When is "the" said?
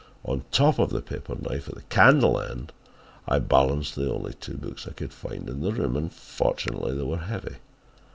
0.89-0.99, 1.75-1.83, 3.93-4.11, 5.61-5.71